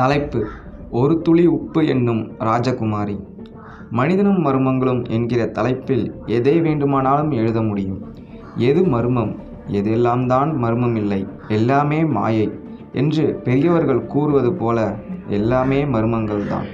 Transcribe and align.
தலைப்பு 0.00 0.40
ஒரு 0.90 1.14
துளி 1.22 1.44
உப்பு 1.46 1.80
என்னும் 1.86 2.20
ராஜகுமாரி 2.38 3.16
மனிதனும் 3.90 4.38
மர்மங்களும் 4.44 5.00
என்கிற 5.10 5.46
தலைப்பில் 5.46 6.04
எதை 6.26 6.60
வேண்டுமானாலும் 6.60 7.30
எழுத 7.30 7.58
முடியும். 7.62 7.98
எது 8.68 8.82
மர்மம்? 8.84 9.32
எதெல்லாம் 9.70 10.22
தான் 10.26 10.50
மர்மம் 10.56 10.96
இல்லை? 10.96 11.20
எல்லாமே 11.48 11.98
மாயை 12.16 12.46
என்று 12.92 13.24
பெரியவர்கள் 13.44 14.02
கூறுவது 14.06 14.52
போல 14.52 14.78
எல்லாமே 15.28 15.80
மர்மங்கள் 15.84 16.44
தான் 16.46 16.68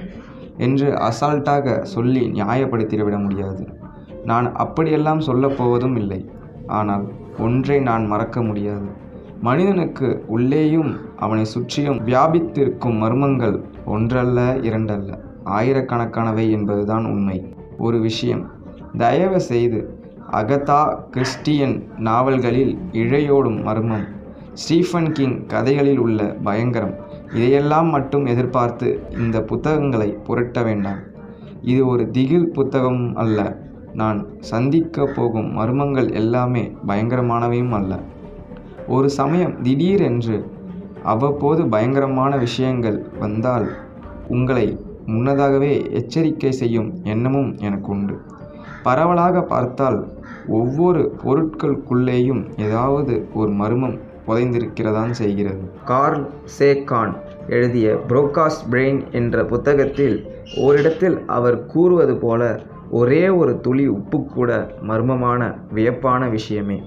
என்று 0.57 0.87
அசால்ட்டாக 1.09 1.81
சொல்லி 1.95 2.23
நியாயப்படுத்திவிட 2.29 3.17
முடியாது. 3.23 3.65
நான் 4.25 4.47
அப்படியெல்லாம் 4.55 5.19
சொல்லப் 5.19 5.57
போவதும் 5.57 5.95
இல்லை. 5.95 6.21
ஆனால் 6.79 7.05
ஒன்றை 7.39 7.79
நான் 7.79 8.05
மறக்க 8.05 8.41
முடியாது. 8.41 8.87
மனிதனுக்கு 9.41 10.23
உள்ளேயும் 10.27 10.97
அவனை 11.17 11.45
சுற்றியும் 11.45 11.99
வியாபித்திருக்கும் 12.05 12.97
மர்மங்கள் 12.97 13.63
ஒன்றல்ல 13.85 14.55
இரண்டல்ல. 14.55 15.19
ஆயிரக்கணக்கானவை 15.45 16.51
என்பதுதான் 16.51 17.05
உண்மை. 17.05 17.53
ஒரு 17.77 17.99
விஷயம் 17.99 18.51
தயவு 18.97 19.39
செய்து 19.41 19.99
அகதா 20.31 20.99
கிறிஸ்டியன் 21.11 21.87
நாவல்களில் 21.97 22.79
இழையோடும் 22.91 23.63
மர்மம். 23.63 24.05
ஸ்டீஃபன் 24.53 25.11
கிங் 25.11 25.45
கதைகளில் 25.45 25.97
உள்ள 25.97 26.35
பயங்கரம். 26.43 26.95
இதையெல்லாம் 27.33 27.89
மட்டும் 27.89 28.25
எதிர்பார்த்து 28.25 29.03
இந்த 29.17 29.41
புத்தகங்களை 29.41 30.17
புரட்ட 30.23 30.63
வேண்டாம். 30.63 30.99
இது 31.61 31.87
ஒரு 31.87 32.09
திகில் 32.09 32.51
புத்தகம் 32.51 33.15
அல்ல. 33.15 33.65
நான் 33.93 34.27
சந்திக்க 34.39 35.05
போகும் 35.05 35.57
மர்மங்கள் 35.57 36.13
எல்லாமே 36.13 36.75
பயங்கரமானவையும் 36.87 37.69
அல்ல. 37.69 37.99
ஒரு 38.87 39.09
சமயம் 39.09 39.61
திடீரென்று 39.61 40.51
அவ்வப்போது 41.03 41.67
பயங்கரமான 41.67 42.37
விஷயங்கள் 42.37 43.05
வந்தால் 43.19 43.67
உங்களை 44.27 44.79
முன்னதாகவே 45.05 45.87
எச்சரிக்கை 45.91 46.51
செய்யும் 46.51 46.89
எண்ணமும் 47.03 47.57
எனக்கு 47.57 47.89
உண்டு 47.91 48.15
பரவலாக 48.83 49.41
பார்த்தால் 49.41 50.07
ஒவ்வொரு 50.47 51.15
பொருட்களுக்குள்ளேயும் 51.23 52.59
ஏதாவது 52.59 53.27
ஒரு 53.33 53.51
மர்மம் 53.51 53.97
புதைந்திருக்கிறதான் 54.27 55.11
செய்கிறது. 55.11 55.63
கார்ல் 55.85 56.29
சேகான் 56.59 57.13
எழுதிய 57.47 57.99
புரோகாஸ்ட் 58.07 58.65
பிரெயின் 58.71 59.11
என்ற 59.11 59.45
புத்தகத்தில் 59.45 60.25
ஓரிடத்தில் 60.57 61.25
அவர் 61.25 61.65
கூறுவது 61.65 62.17
போல 62.17 62.59
ஒரே 62.91 63.29
ஒரு 63.29 63.59
துளி 63.59 63.87
உப்பு 63.87 64.25
கூட 64.25 64.71
மர்மமான 64.81 65.55
வியப்பான 65.73 66.29
விஷயமே. 66.29 66.83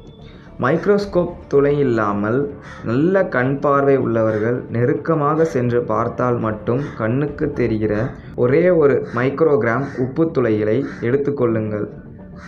மைக்ரோஸ்கோப் 0.60 1.34
துளை 1.48 1.78
இல்லாமல் 1.78 2.54
நல்ல 2.84 3.24
கண் 3.24 3.58
பார்வை 3.58 3.96
உள்ளவர்கள் 3.96 4.64
நெருக்கமாக 4.72 5.44
சென்று 5.44 5.82
பார்த்தால் 5.82 6.38
மட்டும் 6.38 6.82
கண்ணுக்கு 6.96 7.52
தெரிகிற 7.52 7.94
ஒரே 8.36 8.70
ஒரு 8.70 9.06
மைக்ரோகிராம் 9.14 9.86
உப்பு 9.98 10.30
துளைகளை 10.34 10.84
எடுத்துக்கொள்ளுங்கள் 11.00 11.86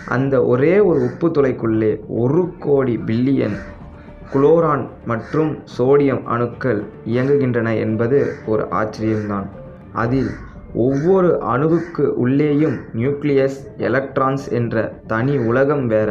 அந்த 0.07 0.45
ஒரே 0.45 0.81
ஒரு 0.81 1.01
உப்பு 1.03 1.29
துளைக்குள்ளே 1.29 1.93
ஒரு 2.09 2.53
கோடி 2.59 2.97
பில்லியன் 3.07 3.57
குளோரான் 4.33 4.89
மற்றும் 5.07 5.59
சோடியம் 5.79 6.23
அணுக்கள் 6.25 6.83
இயங்குகின்றன 7.07 7.75
என்பது 7.79 8.35
ஒரு 8.47 8.67
ஆச்சரியம்தான். 8.71 9.49
அதில் 9.93 10.31
ஒவ்வொரு 10.75 11.31
அணுவுக்கு 11.55 12.05
உள்ளேயும் 12.17 12.77
நியூக்ளியஸ் 12.95 13.59
எலக்ட்ரான்ஸ் 13.77 14.47
என்ற 14.51 14.77
தனி 15.07 15.37
உலகம் 15.39 15.87
வேற. 15.87 16.11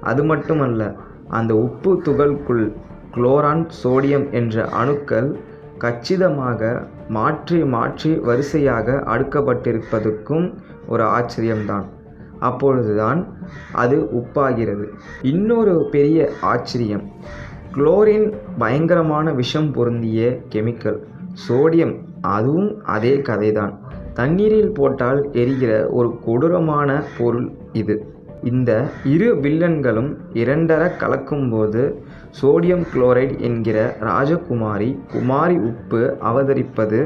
அது 0.00 0.24
மட்டுமல்ல 0.24 0.82
அந்த 1.28 1.54
உப்பு 1.54 2.02
துகள்குள் 2.04 2.72
குளோரான் 3.14 3.68
சோடியம் 3.84 4.32
என்ற 4.32 4.64
அணுக்கள் 4.64 5.36
கச்சிதமாக 5.78 6.86
மாற்றி 7.08 7.64
மாற்றி 7.64 8.14
வரிசையாக 8.14 8.92
அடுக்கப்பட்டிருப்பதற்கும் 8.92 10.54
ஒரு 10.88 11.04
ஆச்சரியம்தான். 11.04 11.84
அப்பொழுதுதான் 12.38 13.38
அது 13.72 13.96
உப்பாகிறது. 13.96 14.84
இன்னொரு 15.22 15.88
பெரிய 15.90 16.30
ஆச்சரியம். 16.40 17.10
குளோரின் 17.74 18.34
பயங்கரமான 18.58 19.32
விஷம் 19.32 19.72
பொருந்திய 19.72 20.40
கெமிக்கல் 20.48 21.02
சோடியம் 21.48 21.98
அதுவும் 22.20 22.84
அதே 22.84 23.16
கதைதான். 23.16 23.74
தண்ணீரில் 24.14 24.72
போட்டால் 24.72 25.28
எரிகிற 25.32 25.86
ஒரு 25.86 26.18
கொடூரமான 26.24 27.02
பொருள் 27.18 27.52
இது. 27.72 28.15
இந்த 28.50 28.70
இரு 29.04 29.28
வில்லன்களும் 29.36 30.10
இரண்டர 30.42 30.82
கலக்கும்போது 31.00 31.82
சோடியம் 32.40 32.84
குளோரைடு 32.92 33.34
என்கிற 33.40 33.78
ராஜகுமாரி 34.00 34.90
குமாரி 35.12 35.56
உப்பு 35.70 36.02
அவதரிப்பது 36.24 37.00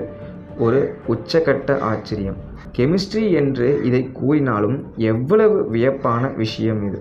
ஒரு 0.59 0.81
உச்சகட்ட 1.09 1.79
ஆச்சரியம். 1.91 2.39
கெமிஸ்ட்ரி 2.77 3.25
என்று 3.33 3.69
இதை 3.85 4.03
கூறினாலும் 4.13 4.79
எவ்வளவு 4.97 5.59
வியப்பான 5.73 6.33
விஷயம் 6.37 6.83
இது. 6.89 7.01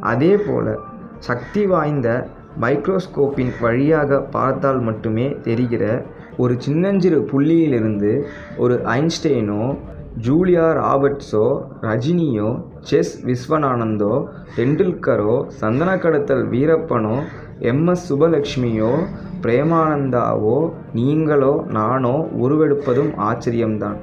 அதே 0.00 0.32
போல 0.48 0.76
சக்தி 1.18 1.66
வாய்ந்த 1.66 2.08
மைக்ரோஸ்கோப்பின் 2.60 3.52
வழியாக 3.60 4.20
பார்த்தால் 4.36 4.80
மட்டுமே 4.80 5.26
தெரிகிற 5.42 5.84
ஒரு 6.36 6.54
சின்னஞ்சிறு 6.58 7.20
புள்ளியிலிருந்து 7.32 8.12
ஒரு 8.56 8.74
ஐன்ஸ்டைனோ 8.96 9.62
ஜூலியா 10.24 10.66
ராபர்ட்ஸோ 10.78 11.46
ரஜினியோ 11.80 12.50
செஸ் 12.80 13.12
விஸ்வநானந்தோ 13.26 14.14
டெண்டுல்கரோ 14.56 15.34
சந்தன 15.60 15.90
கடத்தல் 15.98 16.44
வீரப்பனோ 16.48 17.16
எம்எஸ் 17.70 18.04
சுபலக்ஷ்மியோ 18.08 18.92
பிரேமானந்தாவோ 19.42 20.56
நீங்களோ 20.92 21.52
நானோ 21.68 22.14
உருவெடுப்பதும் 22.44 23.10
ஆச்சரியம்தான். 23.28 23.98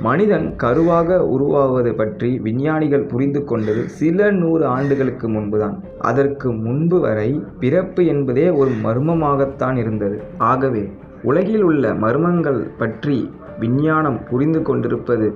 மனிதன் 0.00 0.46
கருவாக 0.62 1.18
உருவாவது 1.34 1.92
பற்றி 1.94 2.30
விஞ்ஞானிகள் 2.38 3.06
புரிந்து 3.06 3.42
கொண்டது 3.44 3.84
சில 4.00 4.30
நூறு 4.40 4.66
ஆண்டுகளுக்கு 4.66 5.28
முன்புதான். 5.28 5.76
அதற்கு 6.00 6.50
முன்பு 6.66 7.00
வரை 7.00 7.30
பிறப்பு 7.60 8.04
என்பதே 8.06 8.48
ஒரு 8.50 8.72
மர்மமாகத்தான் 8.84 9.76
இருந்தது. 9.76 10.18
ஆகவே 10.38 10.84
உலகில் 11.22 11.62
உள்ள 11.62 11.94
மர்மங்கள் 11.94 12.62
பற்றி 12.78 13.18
விஞ்ஞானம் 13.60 14.20
புரிந்து 14.28 14.60
கொண்டிருப்பது 14.62 15.26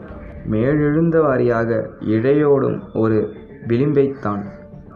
மேலெழுந்த 0.46 1.20
வாரியாக 1.20 1.88
இழையோடும் 2.00 2.78
ஒரு 2.92 3.34
விளிம்பைத்தான் 3.66 4.42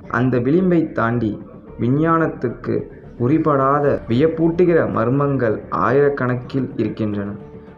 அந்த 0.08 0.38
விளிம்பை 0.38 0.92
தாண்டி 0.92 1.42
விஞ்ஞானத்துக்கு 1.80 2.74
உரிபடாத 3.18 4.00
வியப்பூட்டுகிற 4.08 4.78
மர்மங்கள் 4.90 5.60
ஆயிரக்கணக்கில் 5.70 6.70
இருக்கின்றன. 6.76 7.30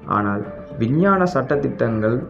ஆனால் 0.07 0.45
விஞ்ஞான 0.79 1.25
சட்டத்திட்டங்கள் 1.35 2.23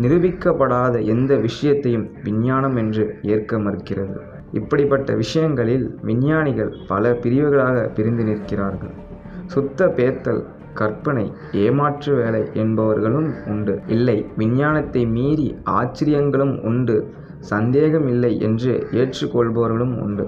நிரூபிக்கப்படாத 0.00 1.04
எந்த 1.04 1.36
விஷயத்தையும் 1.36 2.10
விஞ்ஞானம் 2.24 2.76
என்று 2.76 3.18
ஏற்க 3.22 3.58
மறுக்கிறது. 3.58 4.16
இப்படிப்பட்ட 4.52 5.14
விஷயங்களில் 5.14 5.98
விஞ்ஞானிகள் 6.02 6.74
பல 6.88 7.12
பிரிவுகளாக 7.12 7.88
பிரிந்து 7.94 8.24
நிற்கிறார்கள். 8.24 8.94
சுத்த 9.46 9.86
பேத்தல் 9.86 10.44
கற்பனை 10.80 11.26
ஏமாற்று 11.64 12.12
வேலை 12.14 12.42
என்பவர்களும் 12.62 13.30
உண்டு. 13.46 13.74
இல்லை 13.86 14.18
விஞ்ஞானத்தை 14.36 15.02
மீறி 15.16 15.48
ஆச்சரியங்களும் 15.78 16.54
உண்டு. 16.62 16.98
சந்தேகம் 17.52 18.06
இல்லை 18.08 18.32
என்று 18.40 18.72
ஏற்றுக்கொள்பவர்களும் 19.00 19.96
உண்டு. 20.04 20.26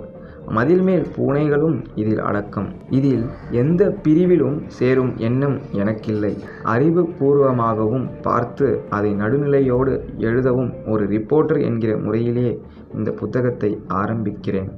மதில்மேல் 0.56 1.04
பூனைகளும் 1.16 1.76
இதில் 1.94 2.22
அடக்கம். 2.28 2.68
இதில் 2.90 3.24
எந்த 3.50 3.82
பிரிவிலும் 4.04 4.58
சேரும் 4.78 5.12
எண்ணம் 5.26 5.56
எனக்கில்லை. 5.80 6.32
அறிவு 6.74 7.02
பூர்வமாகவும் 7.18 8.06
பார்த்து 8.22 8.68
அதை 8.90 9.10
நடுநிலையோடு 9.14 9.94
எழுதவும் 10.28 10.72
ஒரு 10.86 11.04
ரிப்போர்ட்டர் 11.08 11.62
என்கிற 11.68 11.94
முறையிலே 12.06 12.50
இந்த 12.96 13.10
புத்தகத்தை 13.20 13.72
ஆரம்பிக்கிறேன். 14.02 14.70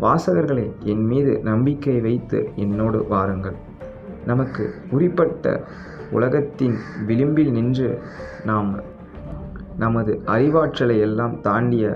வாசகர்களே 0.00 0.66
என் 0.84 1.04
மீது 1.10 1.32
நம்பிக்கை 1.44 1.96
வைத்து 2.00 2.40
என்னோடு 2.56 2.98
வாருங்கள். 3.08 3.56
நமக்கு 4.26 4.74
உரிப்பட்ட 4.90 5.62
உலகத்தின் 6.10 6.76
விளிம்பில் 7.06 7.50
நின்று 7.50 7.88
நாம் 8.44 8.70
நமது 9.78 10.12
அறிவாற்றலை 10.26 10.98
எல்லாம் 10.98 11.40
தாண்டிய 11.40 11.86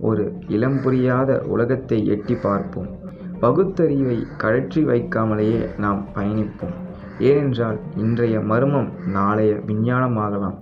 ஒரு 0.00 0.24
இளம் 0.48 0.80
புரியாத 0.82 1.30
உலகத்தை 1.46 2.06
எட்டி 2.06 2.34
பார்ப்போம். 2.34 2.88
பகுத்தறிவை 3.40 4.26
கழற்றி 4.36 4.84
வைக்காமலேயே 4.84 5.60
நாம் 5.78 6.06
பயணிப்போம். 6.14 6.76
ஏனென்றால் 7.18 7.78
இன்றைய 7.96 8.40
மர்மம் 8.40 8.90
நாளைய 9.06 9.52
விஞ்ஞானமாகலாம். 9.66 10.58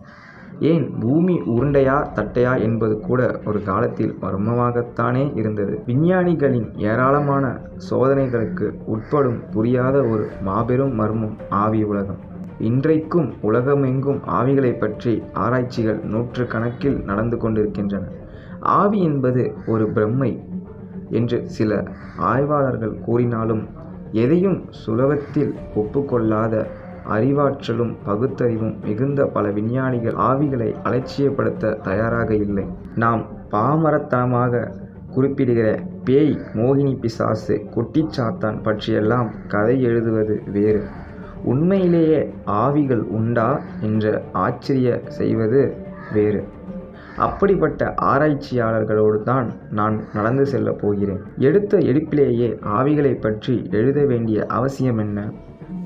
ஏன் 0.61 0.95
பூமி 1.01 1.35
உருண்டையா 1.47 1.97
தட்டையா 2.15 2.61
என்பது 2.61 3.01
கூட 3.01 3.41
ஒரு 3.45 3.63
காலத்தில் 3.63 4.19
மர்மமாகத்தானே 4.23 5.37
இருந்தது. 5.37 5.83
விஞ்ஞானிகளின் 5.87 6.77
ஏராளமான 6.77 7.45
சோதனைகளுக்கு 7.91 8.69
உட்படும் 8.87 9.41
புரியாத 9.51 10.03
ஒரு 10.03 10.29
மாபெரும் 10.43 10.95
மர்மம் 10.95 11.37
ஆவி 11.49 11.83
உலகம். 11.83 12.19
இன்றைக்கும் 12.59 13.33
உலகமெங்கும் 13.43 14.21
ஆவிகளை 14.31 14.79
பற்றி 14.79 15.23
ஆராய்ச்சிகள் 15.33 16.01
நூற்று 16.05 16.47
கணக்கில் 16.47 16.99
நடந்து 17.05 17.37
கொண்டிருக்கின்றன. 17.37 18.07
ஆவி 18.61 19.01
என்பது 19.03 19.55
ஒரு 19.67 19.85
பிரம்மை 19.95 20.43
என்று 21.11 21.49
சில 21.49 21.85
ஆய்வாளர்கள் 22.17 23.01
கூறினாலும் 23.01 23.63
எதையும் 24.13 24.65
சுலபத்தில் 24.87 25.55
ஒப்புக்கொள்ளாத 25.75 26.67
அறிவாற்றலும் 27.09 27.97
பகுத்தறிவும் 28.07 28.85
மிகுந்த 28.85 29.27
பல 29.27 29.51
விஞ்ஞானிகள் 29.51 30.13
ஆவிகளை 30.13 30.75
அலட்சியப்படுத்த 30.85 31.81
தயாராக 31.81 32.35
இல்லை. 32.35 32.65
நாம் 32.95 33.27
பாமரத்தனமாக 33.51 34.73
குறிப்பிடுகிற 35.15 35.83
பேய் 36.05 36.39
மோகினி 36.55 36.99
பிசாசு 37.01 37.67
குட்டிச்சாத்தான் 37.75 38.63
பற்றியெல்லாம் 38.63 39.31
கதை 39.49 39.83
எழுதுவது 39.83 40.43
வேறு. 40.53 40.83
உண்மையிலேயே 41.45 42.35
ஆவிகள் 42.45 43.01
உண்டா 43.01 43.61
என்ற 43.81 44.23
ஆச்சரிய 44.33 45.01
செய்வது 45.09 45.77
வேறு. 46.13 46.45
அப்படிப்பட்ட 47.17 47.95
ஆராய்ச்சியாளர்களோடு 48.03 49.23
தான் 49.23 49.53
நான் 49.71 50.01
நடந்து 50.15 50.47
செல்லப் 50.47 50.79
போகிறேன். 50.81 51.21
எடுத்த 51.39 51.79
எடுப்பிலேயே 51.79 52.49
ஆவிகளை 52.79 53.21
பற்றி 53.21 53.69
எழுத 53.71 54.05
வேண்டிய 54.05 54.47
அவசியம் 54.47 54.99
என்ன? 54.99 55.31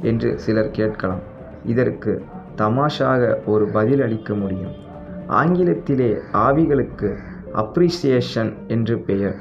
என்று 0.02 0.38
சிலர் 0.38 0.70
கேட்கலாம். 0.70 1.20
இதற்கு 1.64 2.24
தமாஷாக 2.56 3.44
ஒரு 3.46 3.68
பதில் 3.68 4.02
அளிக்க 4.02 4.34
முடியும். 4.34 4.72
ஆங்கிலத்திலே 5.28 6.20
ஆவிகளுக்கு 6.32 7.16
அப்ரிசியேஷன் 7.54 8.52
என்று 8.66 8.98
பெயர். 8.98 9.36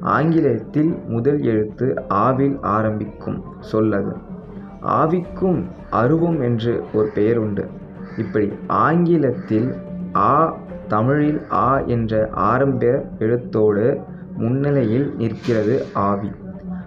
ஆங்கிலத்தில் 0.00 0.98
முதல் 1.08 1.40
எழுத்து 1.40 2.04
ஆவில் 2.08 2.58
ஆரம்பிக்கும் 2.60 3.44
சொல்லது. 3.72 4.16
ஆவிக்கும் 4.82 5.64
அருவம் 5.90 6.40
என்று 6.40 6.84
ஒரு 6.92 7.10
பெயர் 7.14 7.38
உண்டு. 7.38 7.68
இப்படி 8.18 8.52
ஆங்கிலத்தில் 8.66 9.74
ஆ 10.14 10.56
தமிழில் 10.88 11.40
ஆ 11.52 11.78
என்ற 11.78 12.28
ஆரம்ப 12.32 13.04
எழுத்தோடு 13.18 14.00
முன்னிலையில் 14.36 15.14
நிற்கிறது 15.18 15.84
ஆவி. 15.94 16.30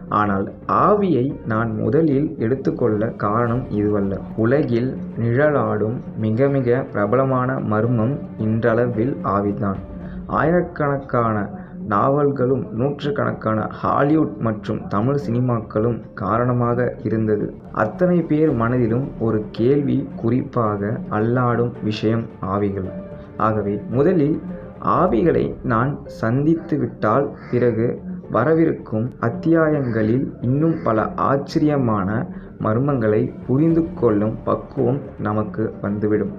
ஆனால் 0.10 0.54
ஆவியை 0.68 1.36
நான் 1.46 1.76
முதலில் 1.76 2.36
எடுத்துக்கொள்ள 2.38 3.08
காரணம் 3.08 3.64
இதுவல்ல. 3.70 4.20
உலகில் 4.36 4.98
நிழலாடும் 5.20 5.98
மிக 6.18 6.48
மிக 6.50 6.86
பிரபலமான 6.92 7.60
மர்மம் 7.60 8.20
இன்றளவில் 8.38 9.18
ஆவிதான். 9.24 9.80
ஆயிரக்கணக்கான 10.26 11.50
நாவல்களும் 11.88 12.68
நூற்றுக்கணக்கான 12.72 13.68
ஹாலிவுட் 13.68 14.38
மற்றும் 14.38 14.88
தமிழ் 14.88 15.20
சினிமாக்களும் 15.28 16.02
காரணமாக 16.14 16.94
இருந்தது. 17.04 17.54
அத்தனை 17.72 18.22
பேர் 18.22 18.52
மனதிலும் 18.52 19.08
ஒரு 19.20 19.46
கேள்வி 19.52 20.10
குறிப்பாக 20.16 21.00
அல்லாடும் 21.10 21.72
விஷயம் 21.84 22.26
ஆவிகள். 22.40 22.90
ஆகவே 23.38 23.82
முதலில் 23.90 24.42
ஆவிகளை 24.84 25.56
நான் 25.64 26.00
சந்தித்து 26.06 26.78
விட்டால் 26.78 27.36
பிறகு 27.52 28.02
வரவிருக்கும் 28.32 29.12
அத்தியாயங்களில் 29.20 30.26
இன்னும் 30.42 30.76
பல 30.84 31.14
ஆச்சரியமான 31.16 32.28
மர்மங்களை 32.60 33.34
புரிந்து 33.48 33.94
கொள்ளும் 33.94 34.44
பக்குவம் 34.44 35.00
நமக்கு 35.20 35.74
வந்துவிடும். 35.82 36.32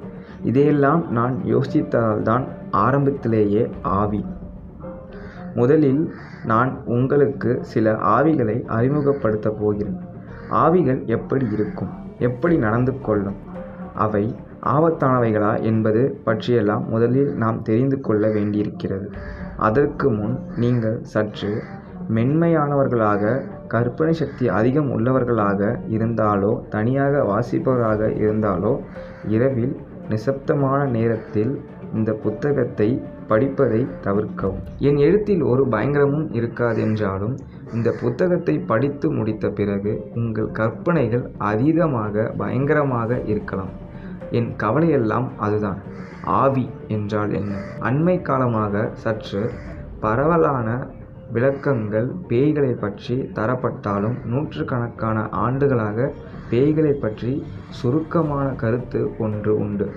இதையெல்லாம் 0.42 1.12
நான் 1.12 1.40
யோசித்ததால்தான் 1.44 2.44
ஆரம்பத்திலேயே 2.70 3.70
ஆவி. 3.82 4.24
முதலில் 5.54 6.12
நான் 6.44 6.84
உங்களுக்கு 6.84 7.58
சில 7.60 7.92
ஆவிகளை 7.92 8.64
அறிமுகப்படுத்தப் 8.66 9.58
போகிறேன். 9.60 9.96
ஆவிகள் 10.50 11.04
எப்படி 11.04 11.46
இருக்கும்? 11.52 11.88
எப்படி 12.18 12.56
நடந்து 12.56 13.00
கொள்ளும்? 13.00 13.36
அவை 13.94 14.34
ஆபத்தானவைகளா 14.66 15.62
என்பது 15.62 16.20
பற்றியெல்லாம் 16.24 16.88
முதலில் 16.88 17.34
நாம் 17.34 17.62
தெரிந்து 17.62 18.00
கொள்ள 18.00 18.30
வேண்டியிருக்கிறது. 18.30 19.10
அதற்கு 19.60 20.08
முன் 20.10 20.36
நீங்கள் 20.56 20.98
சற்று 21.12 21.52
மென்மையானவர்களாக 22.08 23.32
கற்பனை 23.68 24.12
சக்தி 24.12 24.48
அதிகம் 24.48 24.88
உள்ளவர்களாக 24.90 25.60
இருந்தாலோ 25.88 26.52
தனியாக 26.68 27.22
வாசிப்பவராக 27.24 28.08
இருந்தாலோ 28.22 28.72
இரவில் 29.28 29.74
நிசப்தமான 30.08 30.80
நேரத்தில் 30.90 31.52
இந்த 31.94 32.10
புத்தகத்தை 32.12 32.88
படிப்பதை 33.26 33.80
தவிர்க்கவும். 34.00 34.62
என் 34.78 34.96
எழுத்தில் 34.96 35.42
ஒரு 35.42 35.62
பயங்கரமும் 35.70 36.26
இருக்காதென்றாலும் 36.32 37.34
இந்த 37.74 37.88
புத்தகத்தை 38.00 38.54
படித்து 38.70 39.06
முடித்த 39.12 39.48
பிறகு 39.50 39.92
உங்கள் 40.14 40.50
கற்பனைகள் 40.50 41.24
அதீதமாக 41.40 42.26
பயங்கரமாக 42.36 43.20
இருக்கலாம். 43.26 43.72
என் 44.30 44.50
கவலையெல்லாம் 44.56 45.28
அதுதான். 45.38 45.80
ஆவி 46.24 46.70
என்றால் 46.88 47.32
என்ன? 47.32 47.54
அண்மை 47.80 48.22
காலமாக 48.22 48.90
சற்று 48.92 49.50
பரவலான 50.00 50.86
விளக்கங்கள் 51.32 52.14
பேய்களை 52.28 52.72
பற்றி 52.72 53.16
தரப்பட்டாலும் 53.16 54.16
நூற்றுக்கணக்கான 54.24 55.28
ஆண்டுகளாக 55.28 56.12
பேய்களை 56.50 56.92
பற்றி 56.92 57.46
சுருக்கமான 57.68 58.48
கருத்து 58.48 59.10
ஒன்று 59.18 59.58
உண்டு. 59.58 59.90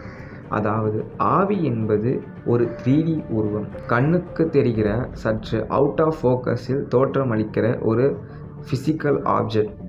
அதாவது 0.50 1.06
ஆவி 1.18 1.64
என்பது 1.64 2.24
ஒரு 2.46 2.70
த்ரீடி 2.84 3.30
உருவம். 3.30 3.68
கண்ணுக்கு 3.88 4.50
தெரிகிற 4.50 5.10
சற்று 5.12 5.66
அவுட் 5.68 6.02
ஆஃப் 6.02 6.16
ஃபோக்கஸில் 6.22 6.84
தோற்றமளிக்கிற 6.96 7.82
ஒரு 7.82 8.20
ஃபிசிக்கல் 8.68 9.20
ஆப்ஜெக்ட் 9.24 9.82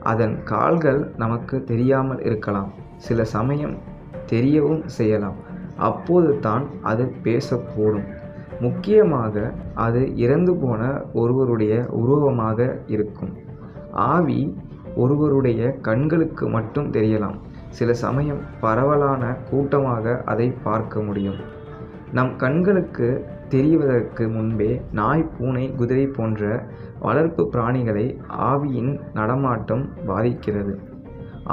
அதன் 0.00 0.42
கால்கள் 0.42 1.12
நமக்கு 1.16 1.64
தெரியாமல் 1.64 2.22
இருக்கலாம். 2.22 2.72
சில 2.96 3.24
சமயம் 3.24 3.78
தெரியவும் 4.26 4.86
செய்யலாம். 4.86 5.36
அப்போது 5.88 6.30
தான் 6.38 6.64
அது 6.82 7.04
பேசக்கூடும். 7.24 8.08
முக்கியமாக 8.60 9.52
அது 9.74 10.00
இறந்து 10.16 10.52
போன 10.54 10.80
ஒருவருடைய 11.12 11.74
உருவமாக 12.00 12.58
இருக்கும். 12.86 13.32
ஆவி 14.10 14.40
ஒருவருடைய 14.94 15.62
கண்களுக்கு 15.88 16.44
மட்டும் 16.48 16.88
தெரியலாம். 16.92 17.38
சில 17.78 17.90
சமயம் 18.04 18.42
பரவலான 18.60 19.24
கூட்டமாக 19.50 20.22
அதை 20.24 20.48
பார்க்க 20.62 21.02
முடியும். 21.02 21.40
நம் 22.12 22.32
கண்களுக்கு 22.36 23.08
தெரிவதற்கு 23.50 24.24
முன்பே 24.32 24.70
நாய் 24.92 25.30
பூனை 25.34 25.64
குதிரை 25.76 26.06
போன்ற 26.16 26.62
வளர்ப்பு 27.00 27.42
பிராணிகளை 27.52 28.06
ஆவியின் 28.50 28.92
நடமாட்டம் 29.14 29.84
பாதிக்கிறது. 30.06 30.74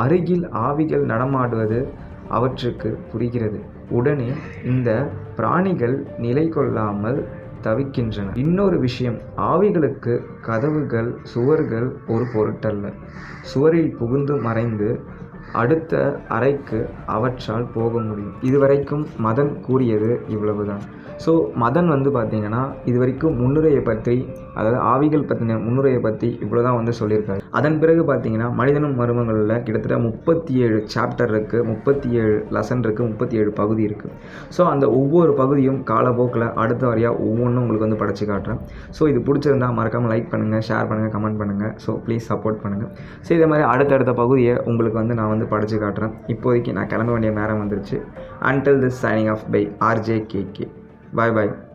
அருகில் 0.04 0.46
ஆவிகள் 0.68 1.06
நடமாடுவது 1.06 1.80
அவற்றுக்கு 2.30 3.00
புரிகிறது. 3.12 3.64
உடனே 3.90 4.32
இந்த 4.66 5.12
பிராணிகள் 5.36 6.08
நிலை 6.18 6.50
கொள்ளாமல் 6.50 7.28
தவிக்கின்றன. 7.64 8.38
இன்னொரு 8.38 8.80
விஷயம் 8.80 9.18
ஆவிகளுக்கு 9.38 10.22
கதவுகள் 10.42 11.16
சுவர்கள் 11.24 11.98
ஒரு 12.08 12.26
பொருட்டல்ல. 12.34 12.94
சுவரில் 13.42 13.96
புகுந்து 13.96 14.36
மறைந்து 14.36 15.02
அடுத்த 15.54 16.22
அறைக்கு 16.28 16.90
அவற்றால் 17.06 17.68
போக 17.74 18.00
முடியும். 18.00 18.34
இதுவரைக்கும் 18.42 19.08
மதன் 19.24 19.60
கூறியது 19.60 20.22
இவ்வளவுதான். 20.28 20.82
ஸோ 21.24 21.32
மதன் 21.64 21.90
வந்து 21.94 22.10
பார்த்திங்கன்னா 22.18 22.62
இது 22.90 22.98
வரைக்கும் 23.02 23.38
முன்னுரையை 23.42 23.82
பற்றி 23.90 24.16
அதாவது 24.60 24.78
ஆவிகள் 24.92 25.26
பற்றின 25.30 25.58
முன்னுரையை 25.66 26.00
பற்றி 26.06 26.28
இவ்வளோ 26.44 26.62
தான் 26.68 26.78
வந்து 26.80 26.94
சொல்லியிருக்காரு. 27.00 27.42
அதன் 27.58 27.78
பிறகு 27.82 28.04
பார்த்தீங்கன்னா 28.10 28.48
மனிதனும் 28.60 28.96
மருமங்களில் 29.00 29.54
கிட்டத்தட்ட 29.66 29.98
முப்பத்தி 30.06 30.54
ஏழு 30.66 30.80
சாப்டர் 30.94 31.32
இருக்குது 31.34 31.66
முப்பத்தி 31.72 32.10
ஏழு 32.22 32.36
லெசன் 32.58 32.84
இருக்குது 32.86 33.08
முப்பத்தி 33.12 33.36
ஏழு 33.42 33.52
பகுதி 33.62 33.84
இருக்குது 33.90 34.14
ஸோ 34.58 34.64
அந்த 34.74 34.86
ஒவ்வொரு 35.00 35.34
பகுதியும் 35.42 35.80
காலப்போக்கில் 35.92 36.48
அடுத்த 36.64 36.84
வரையாக 36.92 37.22
ஒவ்வொன்றும் 37.28 37.62
உங்களுக்கு 37.64 37.88
வந்து 37.88 38.02
படைச்சு 38.04 38.28
காட்டுறேன். 38.32 38.62
ஸோ 38.98 39.10
இது 39.12 39.22
பிடிச்சிருந்தா 39.30 39.70
மறக்காமல் 39.80 40.12
லைக் 40.14 40.32
பண்ணுங்கள் 40.34 40.66
ஷேர் 40.70 40.90
பண்ணுங்கள் 40.92 41.14
கமெண்ட் 41.18 41.40
பண்ணுங்கள் 41.44 41.74
ஸோ 41.86 41.94
ப்ளீஸ் 42.08 42.30
சப்போர்ட் 42.32 42.62
பண்ணுங்கள் 42.64 42.92
ஸோ 43.28 43.32
இதே 43.38 43.50
மாதிரி 43.54 43.68
அடுத்தடுத்த 43.74 44.16
பகுதியை 44.24 44.56
உங்களுக்கு 44.72 45.00
வந்து 45.02 45.18
நான் 45.22 45.34
வந்து 45.36 45.48
படைச்சு 45.54 45.80
காட்டுறேன். 45.86 46.16
இப்போதைக்கு 46.36 46.74
நான் 46.80 46.92
கிளம்ப 46.94 47.14
வேண்டிய 47.18 47.34
நேரம் 47.40 47.64
வந்துருச்சு. 47.64 48.00
Until 48.52 48.82
this 48.86 49.02
signing 49.06 49.32
off 49.36 49.48
by 49.56 49.64
RJ 49.92 50.20
K 50.34 50.44
K 50.58 50.68
bye 51.16 51.34
bye 51.34 51.67